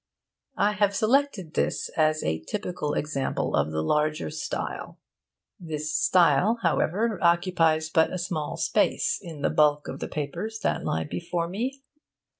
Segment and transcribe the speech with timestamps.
[0.57, 4.97] I have selected this as a typical example of the larger style.
[5.59, 10.83] This style, however, occupies but a small space in the bulk of the papers that
[10.83, 11.83] lie before me.